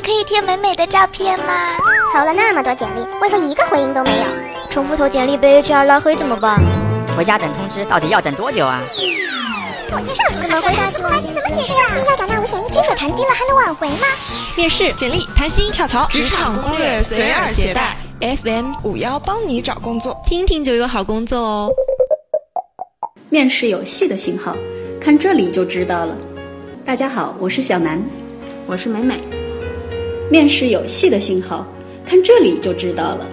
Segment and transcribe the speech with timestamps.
[0.00, 1.76] 里可以贴美美的照片吗？
[2.14, 4.24] 投了那么多简历，为何一个回应都没有？
[4.70, 6.58] 重复投简历被 HR 拉黑怎么办？
[7.16, 8.80] 回家等通知，到底要等多久啊？
[8.86, 10.90] 自我介绍怎么回答？
[10.90, 11.88] 怎么解释啊？
[11.88, 14.06] 是要找那五选一金，谈低了还能挽回吗？
[14.56, 21.70] 面试、简历、谈心、跳槽、职场攻略随耳携带，FM 五幺帮你找工作，听听就有好工作哦。
[23.28, 24.56] 面试有戏的信号，
[25.00, 26.16] 看这里就知道了。
[26.84, 28.02] 大家好，我是小南，
[28.66, 29.39] 我是美美。
[30.30, 31.66] 面试有戏的信号，
[32.06, 33.26] 看这里就知道了。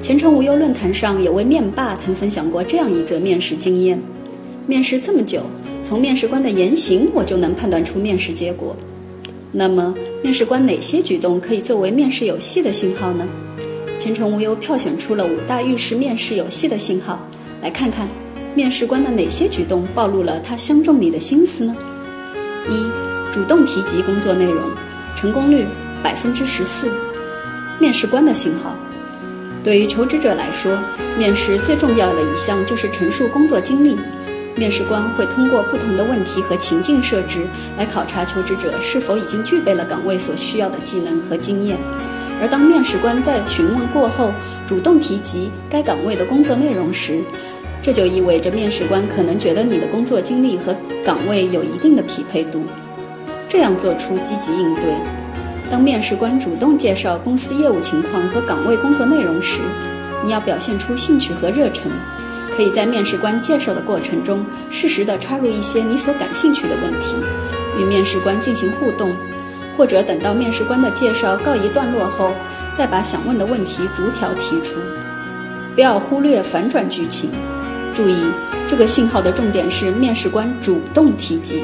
[0.00, 4.00] 前程无忧论坛上有位面霸曾分享过这样一则面试经验：
[4.68, 5.42] 面试这么久，
[5.82, 8.76] 从面试官的言行我就能判断出面试结果。
[9.50, 9.92] 那么，
[10.22, 13.26] 面试官哪些举动可以作为面试有戏的信号呢？
[13.98, 17.18] 前程无忧票选出了五大预示面试有戏的信号，
[17.60, 18.06] 来看看
[18.54, 21.74] 面试官的哪些举动暴露了他相中你的心思呢？
[22.68, 24.62] 一、主动提及工作内容，
[25.16, 25.64] 成功率
[26.06, 26.88] 百分之十四。
[27.80, 28.76] 面试官的信号。
[29.64, 30.78] 对于求职者来说，
[31.18, 33.98] 面试最重要的一项就是陈述工作经历。
[34.54, 37.44] 面试官会通过不同的问题和情境设置
[37.76, 41.76] 来考察求职者是否已经具备了岗位所需要的技能和经验。
[42.40, 44.30] 而当面试官在询问过后
[44.64, 47.18] 主动提及该岗位的工作内容时，
[47.82, 50.72] 这就意味着面试官可能觉得你的工作经历和
[51.04, 52.62] 岗位有一定的匹配度，
[53.48, 54.84] 这样做出积极应对。
[55.68, 59.60] 当面试官主动介绍公司业务情况和岗位工作内容时，
[60.24, 61.90] 你要表现出兴趣和热忱。
[62.56, 67.16] 可以在面试官介绍的过程中，适时地插入一些你所感兴趣的问题，
[67.78, 69.12] 与面试官进行互动，
[69.76, 72.32] 或者等到面试官的介绍告一段落后，
[72.72, 74.78] 再把想问的问题逐条提出。
[75.74, 77.30] 不要忽略反转剧情，
[77.92, 78.16] 注意
[78.66, 81.62] 这个信号的重点是面试官主动提及。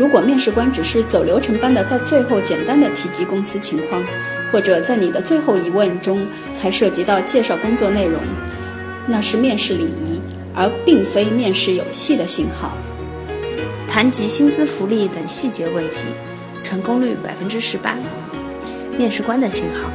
[0.00, 4.02] 如果面试官只是走流程般的在最后简单的提及公司情况，
[4.50, 8.18] 或者在你的最后一问中才涉及到介绍工作内容，
[9.06, 10.18] 那是面试礼仪，
[10.54, 12.72] 而并非面试有戏的信号。
[13.86, 15.98] 谈及薪资福利等细节问题，
[16.64, 17.94] 成功率百分之十八。
[18.96, 19.90] 面试官的信号，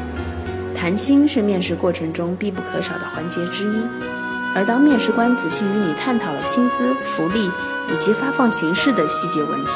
[0.75, 3.78] 谈薪是面试过程中必不可少的环节之一，
[4.55, 7.51] 而当面试官仔细与你探讨了薪资福利。
[7.93, 9.71] 以及发放形式的细节问题，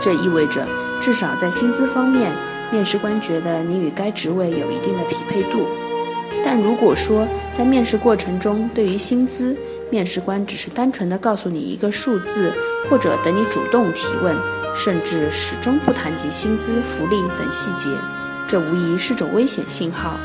[0.00, 0.66] 这意味着
[1.02, 2.32] 至少在薪资方面，
[2.72, 5.68] 面试官觉得你与该职位有一定的匹配度。
[6.42, 9.54] 但如果说在面试过程中，对于薪资，
[9.90, 12.50] 面试官只是单纯的告诉你一个数字，
[12.88, 14.34] 或者等你主动提问，
[14.74, 17.90] 甚至始终不谈及薪资福利等细节，
[18.48, 20.18] 这无疑是种危险信号。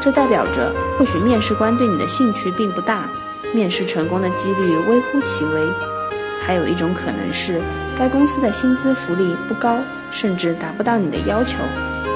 [0.00, 3.08] 这代表着或许面试官对你的兴趣并不大，
[3.54, 5.60] 面试成功的几率微乎其微。
[6.42, 7.60] 还有一种可能是，
[7.98, 9.78] 该公司的薪资福利不高，
[10.10, 11.58] 甚至达不到你的要求。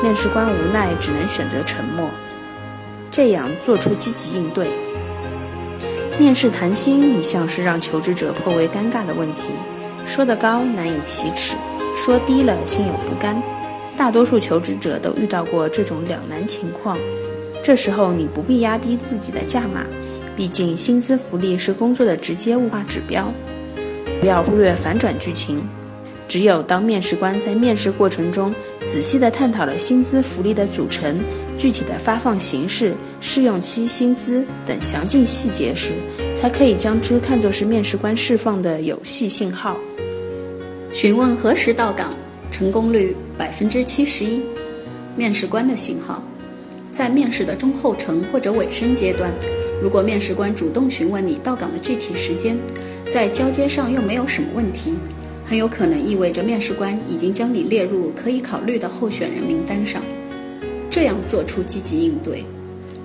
[0.02, 2.08] 面试官无奈，只能选择沉默。
[3.10, 4.68] 这样做出积极应对。
[6.18, 9.48] 面试谈薪一向是让求职者颇为尴尬的问题，
[10.06, 11.56] 说得高难以启齿，
[11.96, 13.42] 说低了心有不甘。
[13.96, 16.96] 大多数求职者都遇到过这种两难情况。
[17.62, 19.84] 这时候你不必压低自己的价码，
[20.40, 23.30] 毕竟薪资福利是工作的直接物化指标。
[24.20, 25.62] 不要忽略反转剧情。
[26.26, 28.54] 只有当面试官在面试过程中
[28.86, 31.20] 仔细地探讨了薪资福利的组成、
[31.58, 35.92] 具体的发放形式、试用期薪资等详尽细节时，
[36.34, 39.76] 才可以将之看作是面试官释放的有戏信号。
[40.90, 42.14] 询问何时到岗，
[42.50, 44.40] 成功率百分之七十一。
[45.16, 46.22] 面试官的信号，
[46.90, 49.30] 在面试的中后程或者尾声阶段，
[49.82, 52.56] 如果面试官主动询问你到岗的具体时间。
[53.10, 54.94] 在交接上又没有什么问题，
[55.44, 60.00] 很有可能意味着面试官已经将你列入可以考虑的候选人名单上。
[60.88, 62.44] 这样做出积极应对。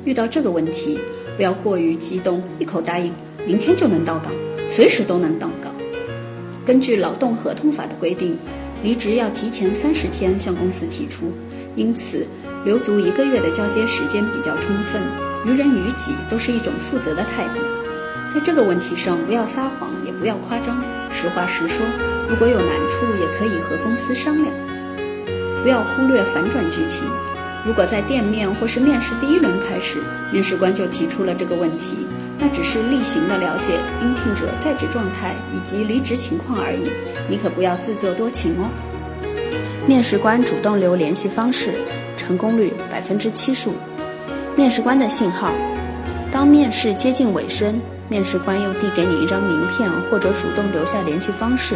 [0.03, 0.99] 遇到这个问题，
[1.35, 3.11] 不要过于激动，一口答应
[3.47, 4.31] 明天就能到岗，
[4.69, 5.73] 随时都能到岗。
[6.63, 8.37] 根据劳动合同法的规定，
[8.83, 11.31] 离职要提前三十天向公司提出，
[11.75, 12.27] 因此
[12.63, 15.01] 留足一个月的交接时间比较充分。
[15.45, 17.61] 于人于己都是一种负责的态度。
[18.33, 20.83] 在这个问题上，不要撒谎，也不要夸张，
[21.13, 21.85] 实话实说。
[22.27, 24.47] 如果有难处，也可以和公司商量。
[25.61, 27.07] 不要忽略反转剧情。
[27.65, 29.99] 如果在店面或是面试第一轮开始，
[30.31, 32.05] 面试官就提出了这个问题，
[32.37, 36.91] 那只是例行的了解应聘者在职状态以及离职情况而已。
[37.29, 38.69] 你可不要自作多情哦。
[39.87, 41.73] 面试官主动留联系方式，
[42.17, 43.73] 成功率百分之七十五。
[44.55, 45.51] 面试官的信号：
[46.31, 47.79] 当面试接近尾声。
[48.07, 51.75] 面试官又递给你一张名片，或者主动留下联系方式，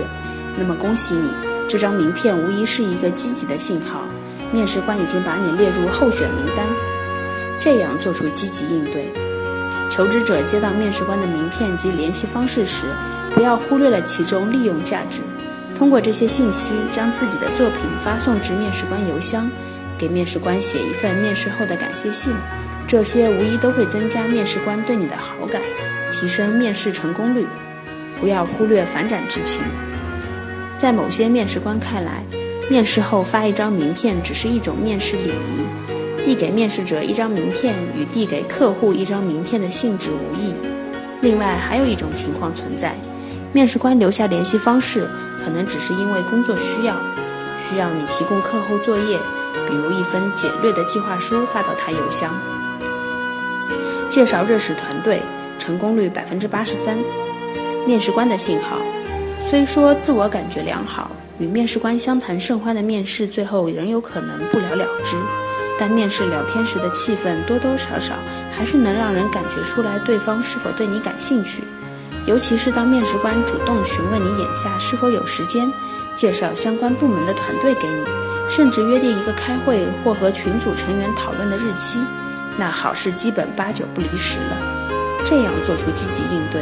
[0.55, 1.27] 那么恭喜你，
[1.67, 4.03] 这张名片无疑是一个积极的信号。
[4.53, 6.67] 面试官已经把你列入候选名单，
[7.59, 9.11] 这样做出积极应对。
[9.89, 12.83] 求职者接到面试官的名片及联系方式时，
[13.33, 15.19] 不要忽略了其中利用价值。
[15.75, 19.49] 通过这些信息，将自己的作品发送至面试官邮箱，
[19.97, 22.31] 给面试官写一份面试后的感谢信。
[22.89, 25.61] 这些无疑都会增加面试官对你的好感，
[26.11, 27.45] 提升面试成功率。
[28.19, 29.61] 不要忽略反转剧情。
[30.75, 32.23] 在某些面试官看来，
[32.67, 40.51] 面试后发一张名片只是一种面试礼仪，递给面试者一张名片与递给客户一张名片的性质无异。
[41.21, 42.95] 另外，还有一种情况存在：
[43.53, 45.07] 面试官留下联系方式，
[45.45, 46.95] 可能只是因为工作需要，
[47.55, 49.19] 需要你提供课后作业，
[49.67, 52.33] 比如一份简略的计划书发到他邮箱。
[54.09, 55.21] 介绍认识团队，
[55.59, 56.97] 成功率百分之八十三。
[57.85, 58.77] 面试官的信号，
[59.49, 65.15] 虽说自我感觉良好，与面试官相谈甚欢的面试最后仍有可能不了了之，
[65.79, 68.15] 但面试聊天时的气氛多多少少
[68.55, 71.63] 还是能让人感觉出来对方是否对你感兴趣。
[72.25, 75.71] 尤其是当面试官主动询问你眼下是否有时间，
[76.13, 78.03] 介绍相关部门的团队给你，
[78.49, 81.99] 甚至约定一个开会或和群组成员讨论的日期，
[82.59, 85.23] 那好事基本八九不离十了。
[85.25, 86.61] 这样做出积极应对。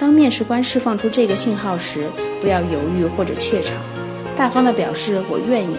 [0.00, 2.08] 当面试官释放出这个信号时，
[2.40, 3.76] 不要犹豫或者怯场，
[4.34, 5.76] 大方地表示我愿意。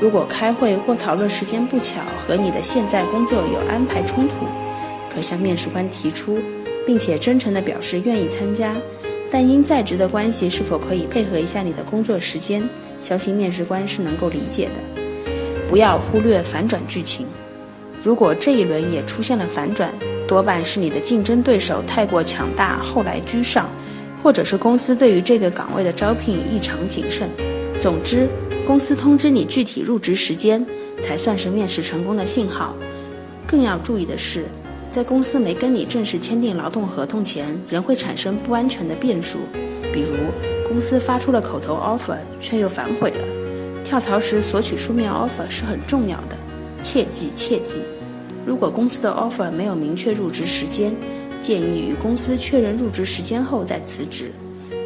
[0.00, 4.46] 如果开会或讨论时间不巧，和你的现在工作有安排冲突，
[5.12, 6.38] 可向面试官提出，
[6.86, 8.76] 并且真诚地表示愿意参加。
[9.28, 12.62] 但因在职的关系，是否可以配合一下你的工作时间？
[13.00, 15.02] 相信面试官是能够理解的。
[15.68, 17.26] 不要忽略反转剧情。
[18.02, 19.92] 如果这一轮也出现了反转，
[20.26, 23.68] 多半是你的竞争对手太过强大，后来居上，
[24.22, 27.28] 或者是公司对于这个岗位的招聘异常谨慎。
[27.80, 28.28] 总之，
[28.66, 30.64] 公司通知你具体入职时间，
[31.00, 32.74] 才算是面试成功的信号。
[33.46, 34.44] 更要注意的是，
[34.92, 39.38] 在公司没跟你正式签订劳动合同前，仍会产生不安全的变数，
[39.92, 40.14] 比如
[40.68, 43.24] 公司发出了口头 offer 却又反悔了。
[43.84, 46.36] 跳槽时索取书面 offer 是很重要的，
[46.82, 47.82] 切记切记。
[48.46, 50.94] 如果公司的 offer 没有明确入职时间，
[51.40, 54.30] 建议与公司确认入职时间后再辞职。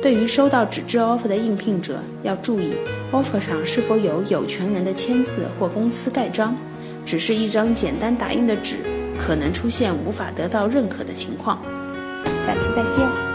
[0.02, 2.72] 对于收到纸质 offer 的应聘者，要注意
[3.12, 6.56] offer 上是否有有权人的签字或公司盖章。
[7.04, 8.76] 只是一张简单打印的纸，
[9.18, 11.60] 可能出现无法得到认可的情况。
[12.44, 13.31] 下期再见。